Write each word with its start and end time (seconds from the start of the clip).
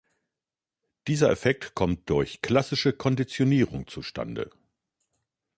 Dieser 1.07 1.29
Effekt 1.29 1.75
kommt 1.75 2.09
durch 2.09 2.41
klassische 2.41 2.91
Konditionierung 2.91 3.85
zustande. 3.85 4.49